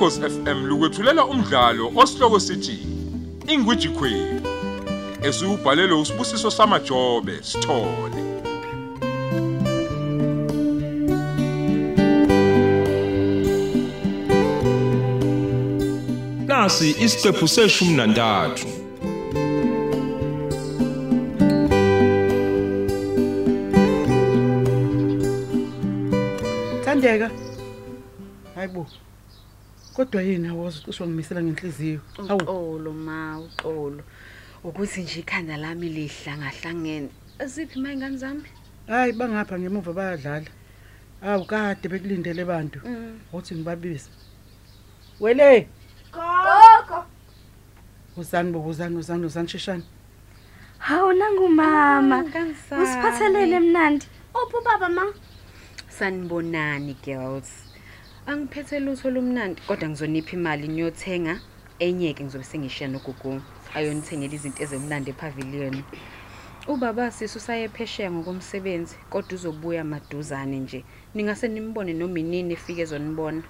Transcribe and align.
Ukhosi 0.00 0.20
FM 0.20 0.64
lukwethulela 0.68 1.24
umdlalo 1.24 1.92
osihloko 1.96 2.40
sithi 2.40 2.78
Ingwiji 3.52 3.88
Queen. 3.88 4.40
Esubhalelwe 5.22 6.00
usibusiso 6.00 6.50
samajobe 6.50 7.42
sithole. 7.42 8.20
Nasi 16.46 16.90
isiqephu 17.04 17.48
seshumi 17.48 17.96
nantathu. 17.96 18.66
Thandeka. 26.84 27.30
Hayibo. 28.54 28.86
Kodwa 30.00 30.22
yini 30.22 30.48
awazi 30.48 30.80
cishe 30.84 31.04
ngimisela 31.04 31.42
ngenhliziyo. 31.42 32.00
Awu 32.28 32.40
uxolo 32.40 32.92
ma 32.92 33.38
uxolo 33.38 34.02
ukuthi 34.64 35.02
nje 35.02 35.20
ikhanda 35.20 35.56
lami 35.56 35.88
lihlangahlangene 35.96 37.10
aziphi 37.38 37.76
ma 37.78 37.92
ingane 37.92 38.16
zami 38.16 38.48
hayi 38.88 39.12
bangapha 39.12 39.58
ngemuva 39.58 39.92
bayadlala. 39.92 40.48
Awu 41.22 41.44
kade 41.44 41.84
bekulindele 41.88 42.42
abantu. 42.42 42.78
Uthi 43.32 43.54
ngibabize. 43.54 44.08
Wele. 45.20 45.68
Gogo. 46.14 47.04
Uzani 48.16 48.52
bo 48.52 48.64
uzani 48.64 48.96
uzani 48.96 49.26
uzani 49.26 49.48
sheshani. 49.48 49.84
Hawu 50.78 51.12
nangumama. 51.12 52.24
sami. 52.68 52.84
Usiphathelele 52.84 53.60
mnandi. 53.60 54.06
Uphi 54.32 54.64
baba 54.64 54.88
ma? 54.88 55.04
sanibonani 55.90 56.96
girls 57.04 57.69
angiphethe 58.30 58.78
lutho 58.80 59.10
lumnandi 59.10 59.60
kodwa 59.66 59.88
ngizonipha 59.88 60.32
imali 60.38 60.68
niyothenga 60.68 61.34
enye 61.78 62.14
ke 62.14 62.22
ngizobe 62.24 62.44
sengishiya 62.44 62.88
nogugu 62.88 63.42
ayonithengela 63.74 64.34
izinto 64.34 64.62
ezemnandi 64.62 65.10
epavilion. 65.10 65.82
Ubaba 66.72 67.10
sisu 67.10 67.40
saye 67.40 67.68
phesheya 67.68 68.10
ngokomsebenzi 68.12 68.96
kodwa 69.10 69.34
uzobuya 69.34 69.84
maduzane 69.84 70.58
nje. 70.60 70.84
Ningase 71.14 71.48
nimbone 71.48 71.92
noma 71.92 72.18
inini 72.20 72.54
efike 72.54 72.82
ezonibona. 72.82 73.42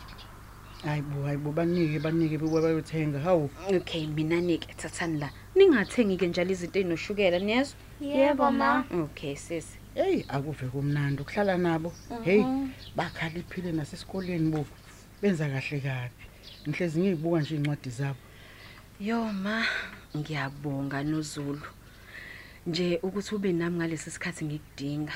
Hayibo 0.84 1.26
hayibo 1.26 1.52
banike 1.52 1.98
banike 1.98 2.38
bekuba 2.38 2.62
bayothenga. 2.62 3.18
Hawu. 3.20 3.50
Okay 3.76 4.06
mina 4.06 4.40
ke 4.40 4.72
thathani 4.80 5.18
la. 5.20 5.30
Ningathengi 5.56 6.16
ke 6.16 6.26
njalo 6.26 6.50
izinto 6.50 6.78
ezinoshukela 6.78 7.38
niyezwa? 7.38 7.76
Yebo 8.00 8.50
ma. 8.50 8.84
okay 9.04 9.36
sisi 9.36 9.79
hey 9.94 10.24
akuve 10.28 10.66
kumnandi 10.66 11.22
ukuhlala 11.22 11.58
nabo. 11.58 11.92
Hey 12.24 12.44
bakhaliphile 12.96 13.72
nasesikoleni 13.72 14.50
bo. 14.50 14.66
Benza 15.22 15.48
kahle 15.48 15.80
kabi. 15.80 16.24
Ngihlezi 16.68 17.00
ngizibuka 17.00 17.40
nje 17.40 17.56
incwadi 17.56 17.90
zabo. 17.90 18.18
Yo 19.00 19.32
ma, 19.32 19.64
ngiyabonga 20.16 21.02
noZulu. 21.02 21.66
Nje 22.66 23.00
ukuthi 23.02 23.34
ube 23.34 23.52
nami 23.52 23.76
ngalesi 23.78 24.10
sikhathi 24.10 24.44
ngikudinga. 24.44 25.12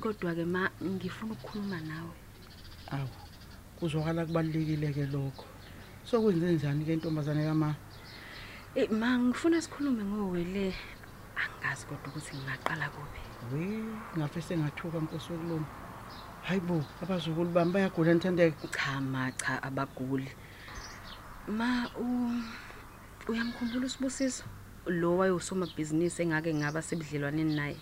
Kodwa 0.00 0.34
ke 0.34 0.44
ma 0.44 0.70
ngifuna 0.82 1.32
ukukhuluma 1.32 1.80
nawe. 1.80 2.14
Awu. 2.90 3.08
Kuzwakala 3.78 4.26
kubalekile 4.26 4.92
ke 4.92 5.06
lokho. 5.06 5.44
Sokwenze 6.04 6.52
njani 6.52 6.84
ke 6.84 6.92
intombazane 6.92 7.44
kama? 7.44 7.74
Eh 8.74 8.90
ma 8.90 9.18
ngifuna 9.18 9.60
sikhulume 9.60 10.04
ngowele. 10.04 10.74
Angazi 11.36 11.86
kodwa 11.86 12.08
ukuthi 12.08 12.36
ngingaqala 12.36 12.88
kuphi. 12.88 13.27
We, 13.52 13.84
ngafe 14.18 14.40
sengathuka 14.42 14.98
Nkosi 14.98 15.32
yokulunga. 15.32 15.66
Hayibo, 16.42 16.84
abazukulu 17.02 17.50
bami 17.50 17.72
bayagula 17.72 18.14
nithandeka. 18.14 18.68
Cha 18.68 19.00
ma 19.00 19.30
cha 19.32 19.62
abaguli. 19.62 20.28
Ma 21.48 21.88
u 21.96 22.30
uyamkhumbula 23.28 23.86
usibusiso? 23.86 24.44
Lo 24.86 25.16
wayosomabhizinisi 25.18 26.22
engake 26.22 26.54
ngaba 26.54 26.82
sebudlelwaneni 26.82 27.54
naye. 27.54 27.76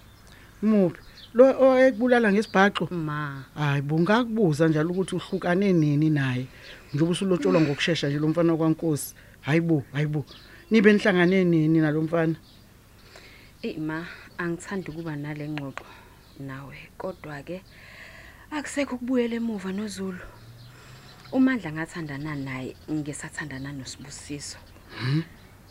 Muphi? 0.63 1.01
Lo 1.35 1.45
oyekubulala 1.61 2.33
ngesibhaxo. 2.33 2.89
Ma, 2.91 3.45
Hayi, 3.55 3.83
bungakubuza 3.83 4.69
njalo 4.69 4.91
ukuthi 4.91 5.17
uhlukane 5.17 5.73
nini 5.73 6.11
naye. 6.11 6.47
Njobe 6.95 7.13
usulotsholwa 7.13 7.61
ngokusheshsha 7.61 8.09
nje 8.09 8.19
lo 8.19 8.29
mfana 8.29 8.57
kwaNkosi. 8.57 9.15
Hayibo, 9.41 9.83
hayibo. 9.93 10.25
Nibe 10.71 10.93
nihlangane 10.93 11.45
nini 11.45 11.79
nalomfana? 11.81 12.35
Eh 13.67 13.79
ma 13.79 13.99
angithandi 14.39 14.91
ukuba 14.91 15.17
nale 15.17 15.45
ngxoxo 15.49 15.87
nawe 16.49 16.77
kodwa 17.01 17.43
ke 17.43 17.59
akusekho 18.51 18.95
ukubuyela 18.97 19.35
emuva 19.41 19.71
noZulu. 19.73 20.23
Umandla 21.33 21.73
ngathandana 21.73 22.33
naye 22.47 22.77
ngesathandana 22.91 23.73
nosibusiso. 23.73 24.59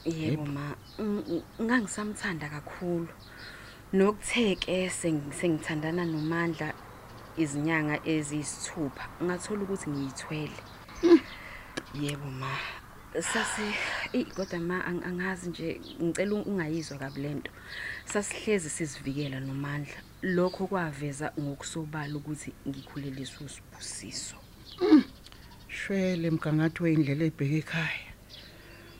Yebo 0.05 0.45
ma 0.45 0.75
ng- 1.00 1.23
ng- 1.23 1.45
ngangisamthanda 1.66 2.50
kakhulu. 2.55 3.07
Nokutheke 3.94 4.89
sengithandana 5.39 6.03
nomandla 6.05 6.73
izinyanga 7.38 7.95
eziyisithupha 8.03 9.03
ngathola 9.23 9.61
ukuthi 9.63 9.88
ngiyithwele. 9.89 10.59
Yebo 12.01 12.28
ma 12.41 12.51
sasi 13.21 13.73
eh 14.13 14.25
kodwa 14.35 14.59
ma 14.59 14.85
ang- 14.85 15.03
angazi 15.03 15.49
nje 15.49 15.81
ngicela 16.01 16.35
ungayizwa 16.35 16.97
kabi 16.97 17.21
lento. 17.21 17.51
Sasihlezi 18.05 18.69
sizivikela 18.69 19.39
nomandla. 19.39 19.95
Lokho 20.21 20.67
kwaveza 20.67 21.31
ngokusobala 21.39 22.15
ukuthi 22.15 22.53
ngikhuleliswe 22.67 23.45
usibusiso. 23.45 24.35
Shwele 25.67 26.31
mgangathi 26.31 26.83
weindlela 26.83 27.25
ebheke 27.25 27.57
ekhaya. 27.57 28.11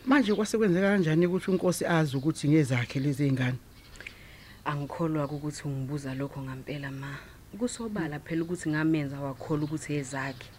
Manje 0.06 0.34
kwasekwenzeka 0.36 0.90
kanjani 0.90 1.26
ukuthi 1.28 1.52
uNkosi 1.52 1.86
azi 1.86 2.18
ukuthi 2.18 2.50
ngezakhe 2.50 3.00
lezi 3.00 3.24
zingane? 3.28 3.58
Angikholwa 4.66 5.26
ukuthi 5.26 5.64
ungibuza 5.68 6.14
lokho 6.16 6.42
ngempela 6.42 6.92
ma. 6.92 7.18
Kusobala 7.60 8.20
phela 8.20 8.44
ukuthi 8.44 8.70
ngamenza 8.70 9.20
wakholwa 9.20 9.66
ukuthi 9.66 9.94
ezakhe. 9.94 10.50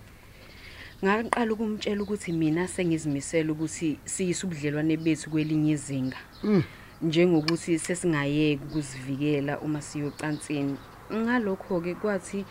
Ngaqala 1.05 1.53
ukumtshela 1.53 2.03
ukuthi 2.03 2.33
mina 2.33 2.69
sengizimisela 2.69 3.53
ukuthi 3.53 3.99
siyise 4.05 4.47
ubudlelwane 4.47 4.97
bethu 4.97 5.31
kwelinye 5.31 5.73
izinga. 5.77 6.17
Mm. 6.43 6.63
Njengokuthi 7.03 7.79
sesingayeki 7.79 8.65
ukuzivikela 8.65 9.61
uma 9.61 9.81
siyocansini. 9.83 10.77
Ngalokho 11.13 11.81
ke 11.85 11.95
kwathi 11.95 12.45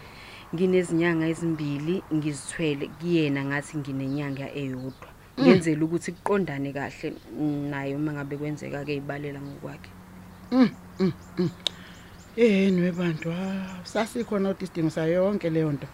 nginezinyanga 0.53 1.25
ezimbili 1.27 2.03
ngizithwele 2.13 2.85
kuyena 2.99 3.41
ngathi 3.45 3.77
nginenyanga 3.77 4.47
eyodwa. 4.53 5.09
Ngenzela 5.41 5.81
ukuthi 5.85 6.11
kuqondane 6.11 6.69
kahle 6.73 7.13
naye 7.71 7.95
uma 7.95 8.13
ngabe 8.13 8.37
kwenzeka 8.37 8.85
ke 8.85 8.95
ibalela 9.01 9.41
ngokwakhe. 9.41 9.89
Yeni 12.37 12.81
webantu, 12.81 13.31
ah, 13.31 13.81
sasikhona 13.83 14.49
udisidingo 14.49 14.89
sayo 14.89 15.13
yonke 15.13 15.49
leyo 15.49 15.71
nto. 15.71 15.87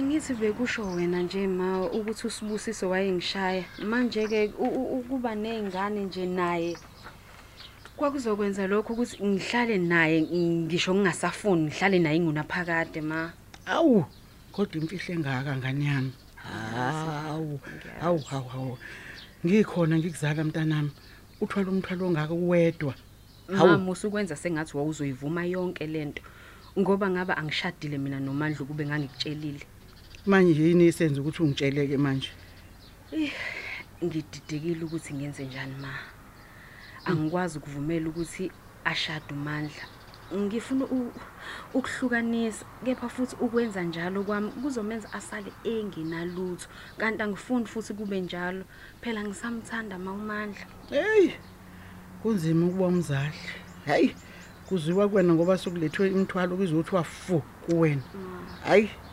Angithi 0.00 0.34
bekusho 0.34 0.82
wena 0.96 1.22
nje 1.22 1.46
ma 1.46 1.84
ukuthi 1.84 2.26
usibusiso 2.26 2.88
wayengishaya. 2.88 3.64
Manje 3.84 4.26
ke 4.28 4.50
ukuba 4.58 5.34
nezingane 5.34 6.04
nje 6.04 6.26
naye 6.26 6.76
kwakuzokwenza 7.96 8.66
lokho 8.66 8.92
ukuthi 8.94 9.20
ngihlale 9.20 9.76
naye 9.78 10.22
ngisho 10.22 10.94
ngingasafuni 10.94 11.62
ngihlale 11.68 11.98
naye 11.98 12.18
ngunaphakade 12.20 13.00
ma. 13.00 13.32
Awu, 13.66 14.06
kodwa 14.52 14.80
imfihlo 14.80 15.14
engaka 15.14 15.56
ngani 15.56 15.84
yami. 15.86 16.12
Hawu, 16.34 17.60
hawu, 18.00 18.18
hawu, 18.18 18.48
hawu. 18.48 18.78
Ngikhona 19.44 19.98
ngikuzala 19.98 20.44
mntanami. 20.44 20.90
Uthwala 21.40 21.70
umthwalo 21.70 22.06
ongaka 22.06 22.32
uwedwa. 22.32 22.94
Mama 23.48 23.92
usukwenza 23.92 24.36
sengathi 24.36 24.76
wawuzoyivuma 24.76 25.44
yonke 25.44 25.86
lento. 25.86 26.22
Ngoba 26.78 27.10
ngaba 27.10 27.36
angishadile 27.36 27.98
mina 27.98 28.20
nomandla 28.20 28.64
kube 28.64 28.86
ngangikutshelile. 28.86 29.66
Manje 30.26 30.62
yini 30.62 30.86
isenza 30.86 31.20
ukuthi 31.20 31.42
ungitsheleke 31.42 31.96
manje? 31.96 32.30
Ngididekile 34.04 34.84
ukuthi 34.84 35.14
ngenze 35.14 35.44
njani 35.44 35.74
ma. 35.80 35.92
Angikwazi 37.04 37.58
ukuvumela 37.58 38.08
ukuthi 38.08 38.50
ashade 38.84 39.24
umandla. 39.34 39.82
Ngifuna 40.34 40.84
u- 40.84 41.12
ukuhlukanisa 41.74 42.64
kepha 42.84 43.08
futhi 43.08 43.36
ukwenza 43.40 43.82
njalo 43.82 44.22
kwami 44.24 44.50
kuzomenza 44.62 45.12
asale 45.12 45.52
engenalutho 45.64 46.68
kanti 46.98 47.22
angifuni 47.22 47.66
futhi 47.66 47.94
kube 47.94 48.20
njalo 48.20 48.64
phela 49.00 49.24
ngisamthanda 49.24 49.98
mawumandla 49.98 50.66
Hey. 50.90 51.30
Kunzima 52.22 52.66
ukuba 52.66 52.86
umzali. 52.86 53.34
Hayi. 53.86 54.14
Kuziwa 54.68 55.08
kuwena 55.08 55.34
ngoba 55.34 55.58
sokulethwe 55.58 56.08
imithwalo 56.10 56.56
kuzothi 56.56 56.94
wafu 56.94 57.40
kuwena. 57.66 58.02
Hayi. 58.64 58.84
uthande 58.84 59.09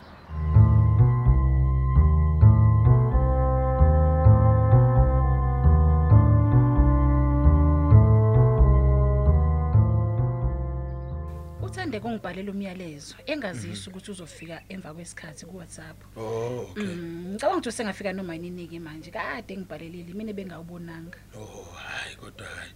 kungibhalela 12.38 12.52
umyalezo 12.52 13.16
engazisi 13.26 13.90
ukuthi 13.90 14.12
uzofika 14.12 14.62
emva 14.70 14.94
kwesikhathi 14.94 15.46
ku 15.46 15.58
WhatsApp. 15.58 15.98
Oh, 16.16 16.70
okay. 16.70 16.84
Mm, 16.84 17.34
Ngicabanga 17.34 17.58
ukuthi 17.58 17.72
sengafika 17.72 18.14
noma 18.14 18.36
yini 18.36 18.68
ke 18.68 18.80
manje 18.80 19.12
kade 19.12 19.58
ngibhalelile 19.58 20.14
mina 20.14 20.34
bengawubonanga. 20.34 21.18
Oh, 21.36 21.74
hayi 21.74 22.16
kodwa 22.16 22.46
hayi. 22.48 22.72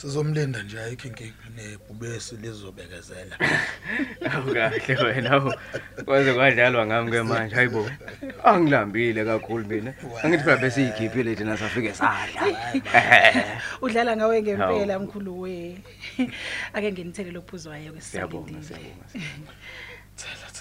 Sizomlinda 0.00 0.62
nje 0.62 0.80
ayikho 0.80 1.08
inkinga 1.08 1.46
nebhubesi 1.56 2.36
lizobekezela. 2.36 3.36
Awukahle 4.32 4.94
wena 5.04 5.30
awu. 5.30 5.52
Kwaze 6.04 6.32
kwadlalwa 6.34 6.86
ngami 6.86 7.10
ke 7.12 7.22
manje 7.22 7.54
hayibo. 7.54 7.90
Angilambile 8.44 9.24
kakhulu 9.24 9.64
mina. 9.68 9.92
Angithi 10.22 10.44
phela 10.44 10.56
bese 10.56 10.88
ikhiphile 10.88 11.36
thina 11.36 11.56
safike 11.56 11.92
sadla. 11.92 12.40
Udlala 13.84 14.16
ngawe 14.16 14.42
ngempela 14.42 14.98
mkhulu 14.98 15.40
we. 15.40 15.78
Ake 16.72 16.92
nginithele 16.92 17.30
lophuzwayo 17.30 17.92
Siyabonga 18.00 18.52
kwesisalindile. 18.52 19.04
siyabonga. 20.16 20.60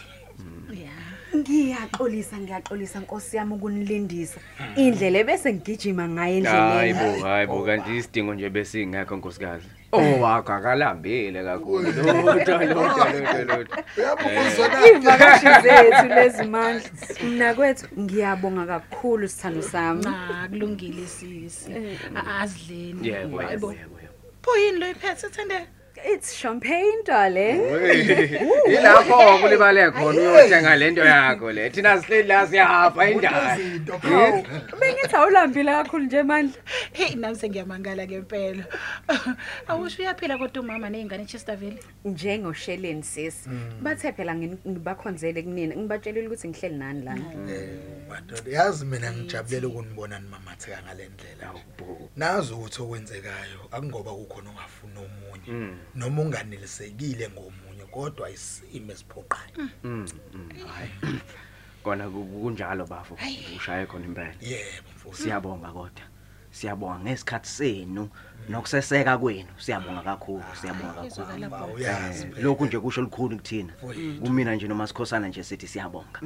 Yeah. 0.74 0.92
Ngiyaxolisa 1.36 2.38
ngiyaxolisa 2.38 3.00
Nkosi 3.00 3.38
yami 3.38 3.54
ukunilindisa. 3.54 4.40
Indlela 4.76 5.24
bese 5.24 5.54
ngigijima 5.54 6.08
ngayo 6.10 6.38
endleleni. 6.38 6.94
Hayibo 6.94 7.26
hayibo 7.26 7.64
kanti 7.66 7.98
isidingo 7.98 8.34
nje 8.34 8.50
besingekho 8.50 9.16
nkosikazi. 9.16 9.66
Oh 9.92 10.20
wakho 10.22 10.54
akalambile 10.54 11.44
kakhulu. 11.44 11.92
Lotha 12.26 12.66
lotha 12.66 13.14
lotha 13.14 13.44
lotha. 13.44 13.84
Ivakashi 14.90 15.48
zethu 15.64 16.08
lezi 16.08 16.44
mandla. 16.44 16.90
Mina 17.24 17.54
kwethu 17.54 17.88
ngiyabonga 18.00 18.66
kakhulu 18.66 19.28
sithando 19.28 19.62
sami. 19.62 20.04
Cha 20.04 20.48
kulungile 20.50 21.08
sisi. 21.08 21.72
A- 22.16 22.40
Azidleni. 22.42 23.08
Yebo 23.08 23.38
Hayibo. 23.38 23.72
yebo 23.74 23.96
yebo. 24.02 24.14
Pho 24.42 24.58
yini 24.58 24.80
lo 24.80 24.90
iphethe 24.90 25.30
thende? 25.30 25.68
It's 26.06 26.34
champagne 26.34 27.04
darling. 27.06 27.60
Ilapho 28.68 29.40
kulibale 29.42 29.92
khona 29.92 30.22
uyothenga 30.22 30.76
lento 30.80 31.02
yakho 31.04 31.52
le. 31.54 31.70
Thina 31.70 31.98
sihleli 32.02 32.28
la 32.28 32.48
siyahafa 32.48 33.10
indaba. 33.12 33.58
Bengithi 34.80 35.16
awulambile 35.16 35.72
kakhulu 35.72 36.04
nje 36.06 36.24
mandla. 36.24 36.54
Hey 36.94 37.16
nami 37.16 37.36
sengiyamangala 37.36 38.06
ngempela. 38.08 38.64
Awusho 39.68 40.02
uyaphila 40.02 40.38
kodwa 40.38 40.64
umama 40.64 40.90
nezingane 40.90 41.24
eChesterville. 41.24 41.80
Njengosheleni 42.06 43.04
sisi. 43.04 43.50
Bathe 43.82 44.12
phela 44.12 44.34
ngini- 44.34 44.58
ngibakhonzele 44.68 45.42
kunina. 45.44 45.76
Ngibatshelile 45.76 46.28
ukuthi 46.28 46.48
ngihleli 46.48 46.76
nani 46.78 47.02
lana. 47.06 47.26
Madoda 48.10 48.52
yazi 48.52 48.86
mina 48.86 49.14
ngijabulela 49.14 49.68
ukunibona 49.68 50.20
nimamatheka 50.20 50.82
ngalendlela. 50.84 51.54
Nazi 52.16 52.54
ukuthi 52.54 52.82
okwenzekayo 52.82 53.60
akungoba 53.72 54.12
kukhona 54.12 54.50
ongafuni 54.50 54.98
omunye 55.06 55.76
noma 55.96 56.22
unganelisekile 56.22 57.30
ngomunye 57.30 57.86
kodwa 57.92 58.30
isimo 58.30 58.92
esiphoqayo. 58.92 59.70
Mm. 59.84 60.08
mm, 60.34 60.50
Hayi. 60.68 60.92
Kona 61.84 62.10
ku- 62.10 62.26
kunjalo 62.26 62.86
bafo. 62.86 63.18
Ushaye 63.58 63.86
khona 63.86 64.06
impela. 64.06 64.34
Yebo 64.42 64.90
mfowethu. 64.96 65.22
Siyabonga 65.24 65.68
kodwa. 65.72 66.04
Siyabonga 66.52 67.00
ngesikhathi 67.00 67.50
senu. 67.50 68.10
Nokuseseka 68.50 69.18
kwenu. 69.18 69.50
Siyabonga 69.58 70.02
kakhulu, 70.02 70.44
siyabonga 70.62 70.94
kakhulu. 70.94 71.08
Izwakala 71.08 71.50
Ba 71.50 71.60
bo. 71.68 71.74
uyazi 71.74 72.24
Eh, 72.24 72.30
phela. 72.34 72.42
lokhu 72.48 72.66
nje 72.66 72.80
kusho 72.80 73.02
likhulu 73.02 73.38
kuthina. 73.38 73.74
Kumina 74.22 74.56
nje 74.56 74.68
noma 74.68 74.88
sikhosana 74.88 75.28
nje 75.28 75.44
sithi 75.44 75.68
siyabonga. 75.68 76.20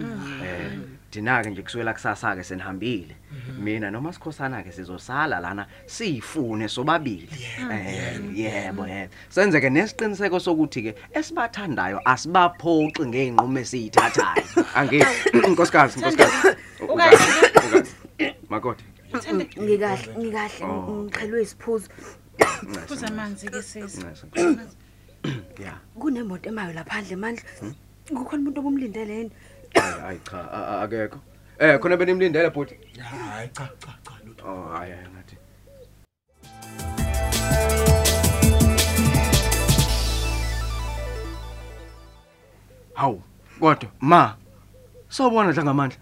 Eh 0.46 0.80
thina 1.12 1.44
ke 1.44 1.50
nje 1.50 1.62
kuswela 1.62 1.94
kusasa 1.94 2.36
ke 2.36 2.44
senihambile 2.44 3.16
mina 3.60 3.92
noma 3.92 4.14
sikhosana 4.14 4.64
ke 4.64 4.72
sizosala 4.72 5.40
lana 5.40 5.68
siyifune 5.86 6.68
sobabili. 6.70 7.30
Eh 7.72 8.22
yebo 8.36 8.88
yebo. 8.88 9.14
Senze 9.30 9.60
ke 9.62 9.70
nesiqiniseko 9.70 10.40
sokuthi 10.40 10.82
ke 10.84 10.96
esibathandayo 11.14 12.00
asibaphoxi 12.06 13.04
ngeenqumo 13.06 13.60
esizithathayo 13.60 14.44
angithi 14.76 15.38
nkosikazi 15.50 16.00
nkosikazi. 16.00 16.56
Ukazi. 16.88 17.92
makoti. 18.50 18.84
Ngikahle 19.14 20.14
ngikahle 20.20 20.64
ngixhelwe 21.04 21.40
isiphuzo. 21.46 21.88
Phuza 22.88 23.08
amanzi 23.08 23.46
ke 23.54 23.62
sisi. 23.62 24.02
ya 25.66 25.74
Kunemoto 26.00 26.50
emayo 26.50 26.74
laphandle 26.74 27.16
mandla. 27.16 27.44
Kukhona 28.16 28.42
umuntu 28.42 28.60
obumlindele 28.60 29.14
yini? 29.18 29.32
hayi 30.02 30.20
cha 30.30 30.40
akekho 30.84 31.20
eh 31.60 31.80
khona 31.80 31.98
benimlindele 31.98 32.50
bhuti 32.56 32.76
Hayi 33.00 33.50
cha 33.56 33.66
cha 33.82 33.92
cha 34.06 34.14
lutho. 34.26 34.44
oh 34.48 34.70
hayi 34.76 34.92
hayi 34.92 35.08
ngathi 35.14 35.36
Hawu 42.94 43.22
kodwa 43.60 43.90
ma 44.02 44.36
Sawubona 45.10 45.54
dla 45.54 45.64
ngamandla 45.64 45.98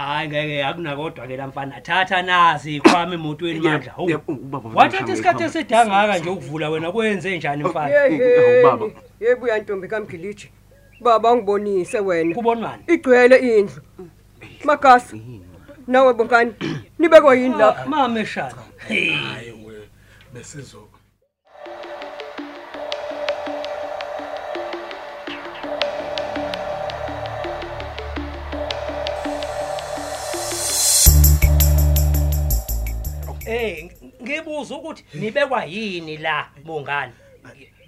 hayi 0.00 0.28
ngeke 0.28 0.64
akunakodwa 0.64 1.26
ke 1.26 1.36
lamfana 1.36 1.80
thatha 1.80 2.22
nazi 2.22 2.76
ikhwama 2.76 3.14
emotweni 3.14 3.60
mandla 3.60 3.92
hawu 3.92 4.10
Yebo, 4.10 4.32
ubaba 4.32 4.70
wathatha 4.74 5.12
isikhathi 5.12 5.42
esidangaka 5.44 6.18
nje 6.18 6.30
ukuvula 6.30 6.70
wena 6.70 6.92
kwenze 6.92 7.36
njani 7.36 7.64
mfana 7.64 7.94
Hawu, 7.98 8.18
baba. 8.64 8.86
Yebo 9.20 9.44
uyantombi 9.44 9.88
kaMgiliji. 9.88 10.50
Baba 11.00 11.36
ngibonise 11.36 11.98
wena. 12.00 12.34
kubonwani 12.34 12.82
Igcwele 12.86 13.36
indlu. 13.36 13.82
Magasi. 14.64 15.22
Nawe 15.86 16.12
bonkani. 16.14 16.52
Nibekwa 16.98 17.34
yini 17.34 17.54
lapha? 17.58 17.86
mama 17.86 18.20
eshana 18.20 18.54
Hayi 18.88 19.52
we 19.66 19.74
besizo. 20.34 20.88
Eh 33.50 33.90
ngibuza 34.22 34.74
ukuthi 34.74 35.04
nibekwa 35.14 35.64
yini 35.64 36.16
la 36.16 36.46
bongani 36.64 37.12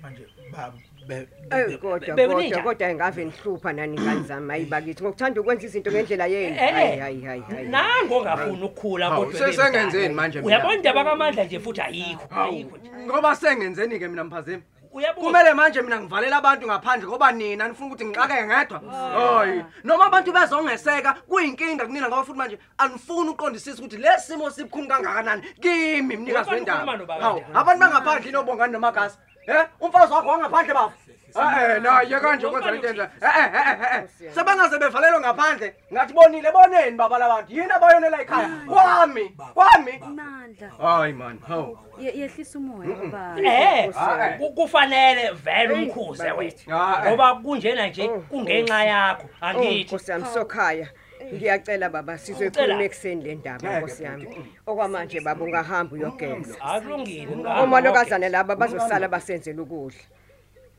Manje 0.02 0.26
baba 0.52 0.72
be- 1.08 1.28
Eh 1.50 1.78
kodwa 1.78 1.98
Be- 1.98 2.06
kodwa 2.08 2.14
beninjani? 2.16 2.62
kodwa 2.62 2.88
engave 2.88 3.24
nihlupha 3.24 3.72
nani 3.72 4.00
ngani 4.00 4.22
zami 4.26 4.52
ayibakithi 4.52 5.02
ngokuthanda 5.02 5.40
ukwenza 5.40 5.66
izinto 5.66 5.90
ngendlela 5.92 6.26
yenu. 6.26 6.56
Eh, 6.56 6.72
Hayi 6.74 6.98
hayi 6.98 7.20
hayi 7.22 7.42
hayi. 7.50 7.68
nango 7.68 8.16
ongafuni 8.18 8.62
ukukhula 8.64 9.08
Hawu, 9.08 9.24
kodwa 9.26 9.40
sesengenzeni 9.52 10.14
manje 10.14 10.38
mina? 10.40 10.46
uyabona 10.48 10.74
indaba 10.74 11.04
kamandla 11.04 11.44
nje 11.44 11.58
futhi 11.60 11.80
ayikho 11.80 12.26
ayikho 12.40 12.76
nje 12.76 12.90
Ngoba 13.06 13.36
sengenzeni 13.36 13.98
ke 13.98 14.08
mina 14.08 14.24
mphazimi 14.24 14.62
uyabuza 14.92 15.26
Kumele 15.26 15.54
manje 15.54 15.82
mina 15.82 16.00
ngivalela 16.00 16.36
abantu 16.36 16.66
ngaphandle 16.66 17.08
ngoba 17.08 17.32
nina 17.32 17.68
nifuna 17.68 17.86
ukuthi 17.86 18.04
ngixake 18.04 18.46
ngedwa. 18.46 18.80
Hayi, 19.14 19.64
noma 19.84 20.04
abantu 20.06 20.32
bezongeseka 20.32 21.14
kuyinkinga 21.28 21.86
kunina 21.86 22.08
ngoba 22.08 22.24
futhi 22.24 22.38
manje 22.38 22.58
anifuni 22.78 23.30
uqondisisa 23.30 23.78
ukuthi 23.78 23.96
lesimo 23.96 24.50
sibukhulu 24.50 24.88
kangakanani 24.88 25.42
kimi 25.60 26.16
mnikazi 26.16 26.50
Wena 26.50 26.54
wendaba. 26.54 26.78
ukhuluma 26.78 26.96
nobaba 26.96 27.22
Hawu, 27.24 27.38
njani? 27.40 27.54
abantu 27.58 27.80
bangaphandle 27.80 28.28
inobongani 28.28 28.72
nomagasi. 28.72 29.18
Eh, 29.46 29.64
umfazi 29.80 30.12
wakho 30.12 30.28
wangaphandle 30.28 30.74
bafo. 30.74 30.92
Eh 31.36 31.76
eh 31.76 31.82
naye 31.82 32.20
kanje 32.20 32.46
kwenza 32.48 32.70
lento 32.70 32.88
enza. 32.88 33.10
Eh 33.20 33.28
eh 33.36 33.50
eh 33.54 34.04
eh. 34.24 34.32
Sebangaze 34.34 34.78
bevalelwe 34.78 35.20
ngaphandle. 35.20 35.74
Ngathi 35.92 36.12
bonile 36.14 36.52
boneni 36.52 36.96
baba 36.96 37.18
labantu. 37.18 37.52
Yini 37.52 37.70
abayonela 37.72 38.22
ekhaya? 38.22 38.50
Kwami, 38.66 39.28
kwami. 39.54 39.92
Mandla. 39.98 40.68
Hayi 40.78 41.12
man, 41.12 41.38
hawu. 41.48 41.78
Ye- 41.98 42.12
Yehlisa 42.20 42.58
umoya 42.58 42.96
baba. 42.96 43.40
Eh, 43.42 43.84
Eh. 43.86 44.38
ku- 44.38 44.52
kufanele 44.54 45.30
vele 45.44 45.74
umkhuze 45.74 46.30
wethu. 46.32 46.70
Ah, 46.74 47.02
eh. 47.04 47.08
Ngoba 47.12 47.34
kunjena 47.34 47.86
nje 47.88 48.08
kungenxa 48.08 48.84
yakho, 48.84 49.22
Oh, 49.42 49.46
angithi. 49.46 49.84
Nkosi 49.94 50.10
yami 50.10 50.26
sokhaya. 50.26 50.88
Ngiyacela 51.34 51.88
baba 51.88 52.18
sizoyikhuluma 52.18 52.82
ekseni 52.84 53.22
le 53.24 53.34
ndaba 53.34 53.78
Nkosi 53.78 54.02
yami. 54.04 54.26
Okwamanje 54.66 55.20
baba 55.20 55.44
ungahamba 55.44 55.94
uyogeza. 55.94 56.60
Akulungile 56.60 57.36
Omalokazana 57.62 58.28
laba 58.28 58.56
bazosala 58.56 59.08
basenzela 59.08 59.62
ukudla. 59.62 59.98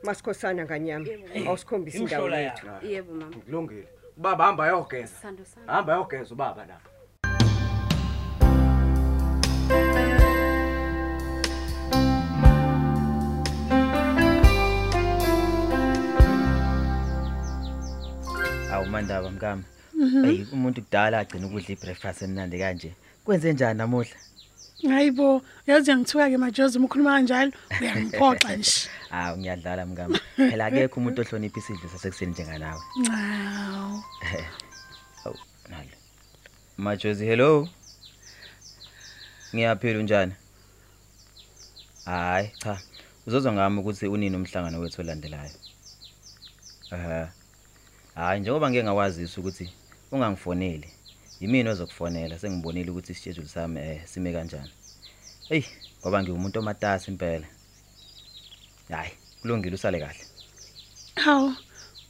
Masikhosana 0.04 0.66
nganyama. 0.66 1.08
Awusikhombisa 1.48 1.98
indawo 1.98 2.26
Imhlola 2.26 2.40
yethu. 2.40 2.68
Yebo 2.88 3.14
mama. 3.14 3.36
Kulungile. 3.36 3.88
Ubaba 4.18 4.46
hamba 4.46 4.66
ayogeza. 4.66 5.08
Sithando 5.08 5.46
sami. 5.46 5.68
Hamba 5.68 5.94
ayogeza 5.94 6.34
ubaba 6.34 6.66
la. 6.66 6.80
Awu 18.74 18.86
mandaba 18.86 19.30
mkama. 19.30 19.64
Hey 20.24 20.46
umuntu 20.54 20.82
kudala 20.82 21.20
agcina 21.20 21.48
ukudla 21.48 21.70
ibreakfast 21.70 22.22
emnandi 22.22 22.60
kanje. 22.60 22.94
Kwenze 23.24 23.54
njani 23.54 23.78
namuhla? 23.78 24.16
Hayibo, 24.90 25.42
yazi 25.68 25.96
ngithuka 25.96 26.30
ke 26.30 26.38
majozi 26.38 26.78
uma 26.78 26.88
ukhuluma 26.88 27.12
kanjalo 27.16 27.52
uyangiphoxa 27.82 28.56
nje. 28.58 28.90
Ah 29.16 29.38
ngiyadlala 29.38 29.86
mkama. 29.86 30.20
Phela 30.36 30.66
akekho 30.66 31.00
umuntu 31.00 31.22
ohlonipha 31.22 31.60
isidlo 31.60 31.90
sasekuseni 31.90 32.32
njenganawe. 32.32 32.82
Hawu. 33.10 34.04
Awu 35.26 35.38
nalo. 35.70 35.96
Majozi 36.78 37.26
hello. 37.26 37.70
Ngiyaphila 39.56 40.00
unjani? 40.00 40.34
Hayi 42.06 42.52
cha. 42.58 42.80
Uzozwa 43.28 43.54
ngami 43.54 43.80
ukuthi 43.80 44.08
unini 44.08 44.36
umhlangano 44.36 44.80
wethu 44.80 45.02
olandelayo. 45.02 45.52
Eh. 46.92 47.28
Hayi 48.16 48.40
njengoba 48.40 48.70
ngeke 48.70 48.84
ngakwazisa 48.84 49.42
ukuthi 49.42 49.70
ungangifoneli. 50.12 50.90
Yimina 51.44 51.72
ozokufonela 51.72 52.40
sengibonile 52.40 52.92
ukuthi 52.92 53.12
ischedule 53.12 53.48
sami 53.48 53.80
eh 53.80 54.02
sime 54.06 54.32
kanjani. 54.34 54.72
Hey, 55.50 55.64
ngoba 56.00 56.24
ngiwumuntu 56.24 56.60
omatasa 56.60 57.12
impela. 57.12 57.48
Hayi, 58.90 59.12
kulungile 59.42 59.76
usale 59.76 60.00
kahle. 60.00 60.26
Hawu, 61.16 61.56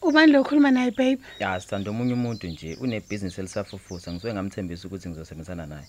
ubani 0.01 0.31
lo 0.31 0.43
khuluma 0.43 0.71
naye 0.71 0.91
babe? 0.91 1.21
Ya, 1.39 1.59
sithanda 1.59 1.89
omunye 1.91 2.13
umuntu 2.13 2.47
nje 2.47 2.75
unebusiness 2.75 3.39
elisafufusa 3.39 4.11
ngisuke 4.11 4.33
ngamthembisa 4.33 4.87
ukuthi 4.87 5.09
ngizosebenzisana 5.09 5.65
naye. 5.65 5.87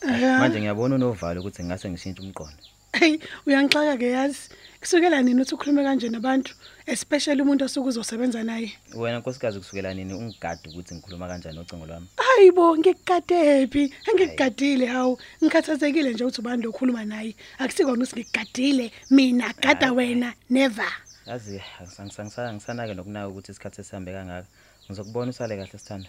Aha. 0.00 0.38
Manje 0.38 0.60
ngiyabona 0.60 0.94
unovalo 0.94 1.40
ukuthi 1.40 1.64
ngase 1.64 1.90
ngishintshe 1.90 2.22
umqondo. 2.22 2.62
Hey, 3.00 3.16
uyangixaka 3.46 3.96
ke 3.96 4.10
yazi. 4.12 4.50
Kusukela 4.80 5.22
nini 5.22 5.40
uthi 5.40 5.54
ukhulume 5.54 5.82
kanje 5.82 6.08
nabantu, 6.08 6.52
especially 6.86 7.42
umuntu 7.42 7.64
osuke 7.64 7.88
uzosebenza 7.88 8.42
naye? 8.44 8.72
Wena 8.94 9.18
nkosikazi 9.18 9.58
kusukela 9.58 9.94
nini 9.94 10.14
ungigade 10.14 10.68
ukuthi 10.68 10.94
ngikhuluma 10.94 11.28
kanjani 11.28 11.56
nocingo 11.56 11.86
lwami? 11.86 12.06
Hayibo, 12.16 12.76
ngikugadephi? 12.76 13.94
Angikugadile 14.08 14.86
hawu. 14.86 15.18
Ngikhathazekile 15.44 16.12
nje 16.12 16.24
ukuthi 16.24 16.40
ubani 16.40 16.62
lo 16.62 16.72
khuluma 16.72 17.04
naye. 17.04 17.34
Akusikona 17.58 18.04
ukuthi 18.04 18.20
ngikugadile, 18.20 18.92
mina 19.10 19.54
gada 19.62 19.92
wena, 19.92 20.34
never. 20.50 20.92
Yazi 21.26 21.62
angisangisana 22.00 22.52
ngisanake 22.52 22.94
nokunaka 22.94 23.28
ukuthi 23.28 23.52
isikhathi 23.52 23.80
esihambe 23.80 24.12
kangaka. 24.12 24.46
Ngizokubona 24.86 25.30
usale 25.30 25.56
kahle 25.56 25.78
sithanda. 25.78 26.08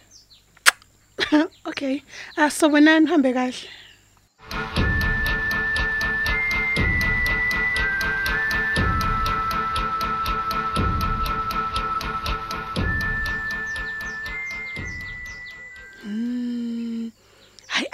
Okay. 1.65 2.01
Asobonani 2.36 3.07
hambe 3.07 3.33
kahle. 3.33 4.90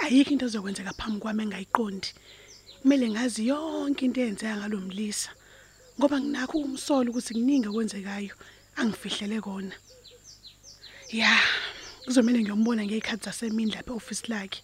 Ayikho 0.08 0.32
into 0.32 0.46
ezokwenzeka 0.46 0.96
phambi 0.96 1.20
kwami 1.20 1.42
engayiqondi. 1.44 2.10
Kumele 2.80 3.06
ngazi 3.12 3.48
yonke 3.50 4.04
into 4.04 4.20
eyenzeka 4.20 4.56
ngalomlisa. 4.56 5.30
Ngoba 5.98 6.16
nginakho 6.20 6.58
ukumsola 6.58 7.10
ukuthi 7.10 7.34
kuningi 7.34 7.68
okwenzekayo 7.68 8.34
angifihlele 8.80 9.40
kona. 9.44 9.76
Ya, 11.12 11.36
kuzomela 12.04 12.40
ngiyombona 12.40 12.82
ngekhathi 12.84 13.24
zasemini 13.24 13.72
lapha 13.76 13.92
e-office 13.92 14.24
lakhe. 14.32 14.62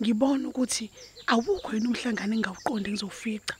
Ngibona 0.00 0.48
ukuthi 0.48 0.90
awukho 1.32 1.72
yini 1.72 1.88
umhlangano 1.88 2.34
engawuqondi 2.36 2.92
ngizowufica. 2.92 3.54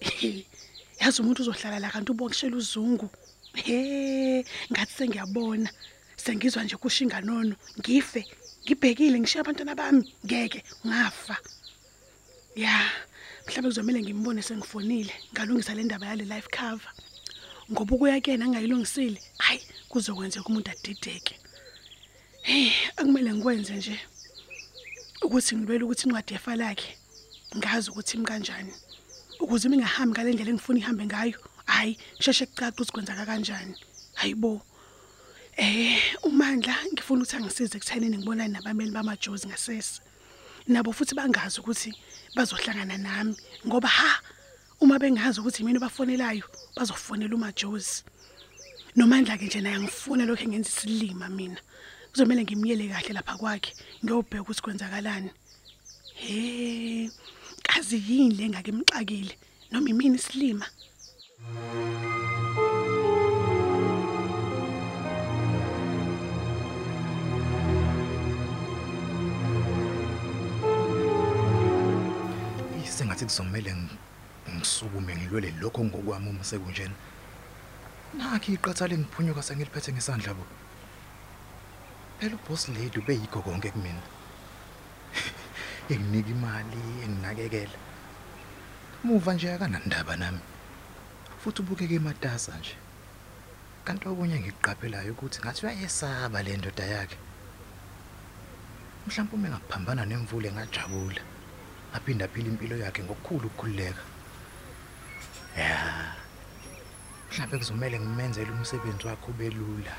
Yazi 1.00 1.22
umuntu 1.22 1.40
uzohlala 1.42 1.80
la 1.80 1.88
kanti 1.90 2.12
ubokishela 2.12 2.56
uzungu. 2.56 3.08
He, 3.54 4.44
ngathi 4.72 4.92
sengiyabona. 4.92 5.70
Sengizwa 6.16 6.64
nje 6.64 6.76
kushinga 6.76 7.20
nono, 7.20 7.56
ngife, 7.78 8.24
ngibhekile 8.66 9.20
ngishiya 9.20 9.40
abantwana 9.44 9.74
bami, 9.78 10.02
ngeke 10.26 10.60
ngafa. 10.86 11.36
Ya, 12.56 12.90
mhlawumbe 13.46 13.68
kuzomela 13.70 14.00
ngimbone 14.02 14.42
sengifonile, 14.42 15.14
ngalungisa 15.32 15.74
le 15.74 15.82
ndaba 15.84 16.06
yale 16.06 16.24
life 16.24 16.48
cover. 16.50 16.90
Ngoba 17.70 17.94
ukuya 17.94 18.20
kuyena 18.20 18.44
angayilungisile, 18.44 19.20
hayi 19.38 19.60
kuzokwenzeka 19.88 20.48
umuntu 20.50 20.70
adideke. 20.70 21.38
Hey, 22.42 22.70
akumele 22.96 23.34
ngikwenze 23.34 23.76
nje 23.76 24.00
ukuthi 25.22 25.56
ngilwele 25.56 25.84
ukuthi 25.84 26.06
incwadi 26.06 26.32
yefa 26.34 26.56
lakhe 26.56 26.98
ngazi 27.56 27.90
ukuthi 27.90 28.16
imi 28.16 28.26
kanjani. 28.26 28.72
Ukuze 29.40 29.68
mingahambi 29.68 30.12
ngale 30.12 30.32
ndlela 30.32 30.50
engifuna 30.50 30.78
ihambe 30.78 31.06
ngayo, 31.06 31.38
hayi 31.66 31.98
ngisheshe 32.16 32.46
kucaca 32.46 32.74
ukuthi 32.74 32.92
kwenzaka 32.92 33.26
kanjani. 33.26 33.74
Hayibo. 34.14 34.62
Eh, 35.56 35.98
uMandla 36.22 36.76
ngifuna 36.92 37.22
ukuthi 37.22 37.36
angisize 37.36 37.76
ekuthenini 37.78 38.18
ngibonane 38.18 38.52
nabameli 38.52 38.92
bamajozi 38.92 39.48
ngasese. 39.48 40.00
Nabo 40.68 40.92
futhi 40.92 41.14
bangazi 41.16 41.60
ukuthi 41.60 41.90
bazohlangana 42.36 42.98
nami 42.98 43.34
ngoba 43.66 43.88
ha 43.88 44.20
uma 44.80 44.98
bengazi 44.98 45.40
ukuthi 45.40 45.64
mina 45.64 45.80
bafonelayo 45.80 46.44
bazofonela 46.76 47.34
umajozi. 47.34 48.04
Nomandla 48.96 49.38
ke 49.38 49.46
nje 49.46 49.60
naye 49.62 49.80
ngifuna 49.80 50.26
lokho 50.28 50.44
engenza 50.44 50.68
isilima 50.68 51.28
mina. 51.28 51.60
Kuzomela 52.12 52.42
ngimyele 52.44 52.92
kahle 52.92 53.12
lapha 53.16 53.38
kwakhe 53.40 53.72
ngiyobheka 54.04 54.42
ukuthi 54.42 54.62
kwenzakalani. 54.62 55.30
He, 56.20 57.10
kazi 57.62 57.96
yini 57.96 58.34
lengake 58.36 58.70
emxakile 58.70 59.34
noma 59.72 59.88
imini 59.88 60.16
isilima. 60.20 60.66
Sengathi 72.96 73.24
kuzomela 73.28 73.72
ngi- 73.76 73.98
ngisukume 74.56 75.12
ngilwele 75.16 75.50
lokho 75.60 75.84
ngokwami 75.84 76.28
uma 76.30 76.44
sekunjena. 76.44 76.94
Nakho 78.16 78.52
iqatha 78.56 78.88
lengiphunyuka 78.88 79.42
sengiliphethe 79.42 79.92
ngesandla 79.92 80.32
bo. 80.32 80.44
Phela 82.18 82.36
uboss 82.40 82.68
lady 82.68 82.98
ubeyikho 82.98 83.42
konke 83.44 83.68
kumina. 83.70 84.00
Enginika 85.92 86.30
imali, 86.30 86.80
enginakekela. 87.04 87.76
Muva 89.04 89.34
nje 89.34 89.52
akanandaba 89.52 90.16
nami. 90.16 90.40
Futhi 91.40 91.60
ubukeke 91.62 91.94
ematasa 92.00 92.56
nje. 92.58 92.76
Kanti 93.84 94.08
okunye 94.08 94.40
ngikuqaphelayo 94.40 95.12
ukuthi 95.12 95.38
ngathi 95.44 95.66
uyayesaba 95.66 96.42
le 96.42 96.56
ndoda 96.56 96.84
yakhe. 96.84 97.18
Mhlawumbe 99.06 99.34
uma 99.36 99.46
engaphambana 99.48 100.02
nemvule 100.08 100.48
ngajabula. 100.52 101.35
Aphinda 101.96 102.28
phila 102.28 102.48
impilo 102.48 102.76
yakhe 102.76 103.02
ngokukhulu 103.02 103.46
ukukhululeka. 103.46 104.02
Ya. 105.56 106.12
Mhlawumbe 107.30 107.58
kuzomela 107.58 108.00
ngimenzele 108.00 108.50
umsebenzi 108.50 109.06
wakhe 109.06 109.26
ube 109.30 109.50
lula. 109.50 109.94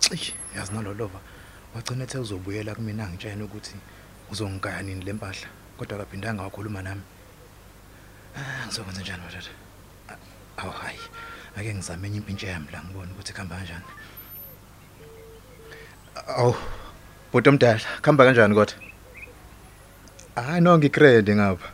Cishe 0.00 0.34
yazi 0.56 0.72
nololova 0.72 1.20
wagcina 1.74 2.04
ethe 2.04 2.18
uzobuyela 2.18 2.74
kumina 2.74 3.04
angitshela 3.04 3.44
ukuthi 3.44 3.76
uzongikaya 4.30 4.82
nini 4.82 5.04
le 5.04 5.12
mpahla 5.12 5.48
kodwa 5.76 5.96
akaphindanga 5.96 6.42
wakhuluma 6.42 6.82
nami. 6.82 7.02
Ah 8.36 8.66
ngizokwenza 8.66 9.00
njani 9.00 9.22
batata 9.22 9.52
awu 10.56 10.70
hayi 10.70 11.00
ake 11.56 11.74
ngizame 11.74 12.06
enye 12.08 12.16
impintshe 12.16 12.46
yami 12.46 12.68
la 12.72 12.82
ngibone 12.84 13.12
ukuthi 13.12 13.32
kuhamba 13.32 13.56
kanjani. 13.56 13.84
Awu 16.36 16.56
bhuti 17.32 17.48
omdala 17.48 17.80
kuhamba 18.02 18.24
kanjani 18.24 18.54
kodwa? 18.54 18.87
Hayi 20.42 20.60
no 20.60 20.78
ngikrede 20.78 21.36
ngapha. 21.36 21.68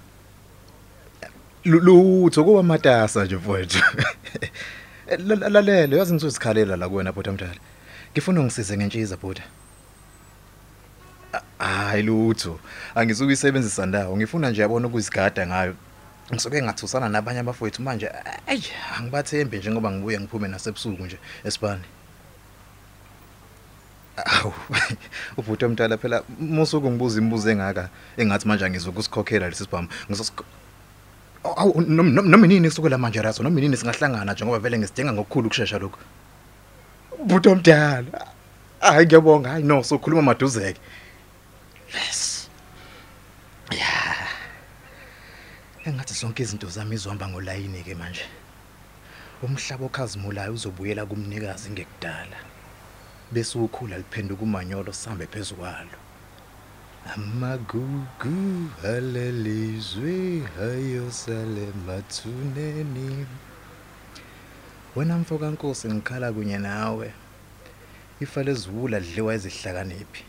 Lutho 1.65 2.45
kuba 2.45 2.63
matasa 2.63 3.25
nje 3.25 3.37
mfowethu 3.37 3.79
lalela 5.51 5.97
yazi 5.97 6.13
ngizosikhalela 6.15 6.77
la 6.77 6.89
kuwena 6.89 7.13
bhuti 7.13 7.31
omdala 7.31 7.55
ngifuna 8.13 8.41
ungisize 8.41 8.77
ngentshiza 8.77 9.17
bhuti 9.17 9.43
hayi 11.59 12.03
lutho. 12.03 12.59
Angisuke 12.95 13.33
isebenzisa 13.33 13.87
ndawo. 13.87 14.17
Ngifuna 14.17 14.51
nje 14.51 14.63
yabona 14.63 14.87
ukuzigada 14.87 15.47
ngayo. 15.47 15.75
Ngisuke 16.33 16.63
ngathusana 16.63 17.09
nabanye 17.09 17.41
abafowethu 17.41 17.83
manje. 17.83 18.11
Ayi 18.47 18.65
angibathembi 18.99 19.59
njengoba 19.59 19.91
ngibuye 19.91 20.21
ngiphume 20.21 20.49
nasebusuku 20.49 21.05
nje 21.05 21.19
esibani 21.45 21.83
Awu 24.17 24.53
ubhuti 25.37 25.65
omdala 25.65 25.99
phela 25.99 26.23
musuku 26.39 26.91
ngibuza 26.91 27.19
imibuzo 27.19 27.51
engaka 27.51 27.89
engathi 28.17 28.49
manje 28.49 28.71
ngizokusikhokhela 28.71 29.49
lesi 29.49 29.65
sibhamu. 29.65 29.89
Ngizosik 30.09 30.41
Awu 31.45 31.81
noma 31.81 32.47
nini 32.47 32.69
kusukela 32.69 32.99
manje 32.99 33.23
raso 33.23 33.43
noma 33.43 33.61
nini 33.61 33.77
singahlangana 33.77 34.33
njengoba 34.33 34.59
vele 34.59 34.79
ngisidinga 34.79 35.13
ngokukhulu 35.13 35.47
ukusheshsha 35.47 35.79
lokho 35.79 35.99
Ubhuti 37.19 37.49
omdala 37.49 38.33
hayi 38.81 39.07
ngiyabonga 39.07 39.51
hayi 39.51 39.65
no 39.65 39.83
sokhuluma 39.83 40.23
maduzeke. 40.23 40.81
Yes. 41.95 42.49
Yeah 43.71 44.15
Engathi 45.85 46.15
zonke 46.15 46.43
izinto 46.43 46.69
zami 46.69 46.95
izohamba 46.95 47.29
ngolayini 47.29 47.83
ke 47.85 47.95
manje. 47.95 48.25
Umhlaba 49.43 49.85
okhazimulayo 49.85 50.53
uzobuyela 50.55 51.05
kumnikazi 51.05 51.71
ngekudala. 51.71 52.54
Bese 53.35 53.59
ukhula 53.59 53.99
liphenduka 53.99 54.43
umanyolo 54.43 54.93
sihambe 54.93 55.27
phezukwalo 55.27 55.99
amagugu 57.15 58.71
alelizwe 58.85 60.43
ayosale 60.69 61.67
mathuneni 61.87 63.27
wena 64.97 65.19
mfo 65.19 65.39
kaNkosi 65.39 65.89
ngikhala 65.89 66.33
kunye 66.33 66.59
nawe. 66.59 67.13
Ifa 68.21 68.43
lezibula 68.43 68.99
lidliwa 69.01 69.35
ezihlakaniphi 69.35 70.25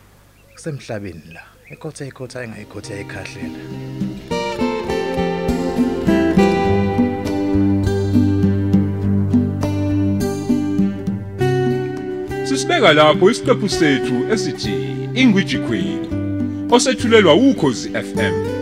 kusemhlabeni 0.53 1.33
la 1.33 1.43
ekhotha 1.73 2.05
ekhotha 2.05 2.43
engayikhotha 2.43 2.93
ekhahlela 3.01 4.04
Sisibeka 12.55 12.93
lapho 12.93 13.29
isiqephu 13.31 13.69
sethu 13.69 14.15
esithi 14.33 14.75
Ingwiji 15.15 15.57
Queen 15.57 15.99
osethulelwa 16.71 17.33
ukhozi 17.35 17.89
FM 17.89 18.54